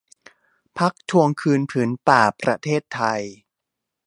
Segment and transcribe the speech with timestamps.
[0.79, 3.21] พรรคทวงคืนผืนป่าประเทศไทย